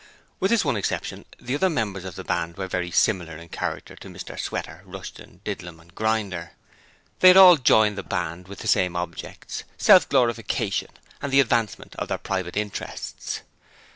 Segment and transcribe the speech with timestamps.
[0.39, 3.95] With this one exception, the other members of the band were very similar in character
[3.97, 6.53] to Sweater, Rushton, Didlum and Grinder.
[7.19, 10.89] They had all joined the Band with the same objects, self glorification
[11.21, 13.41] and the advancement of their private interests.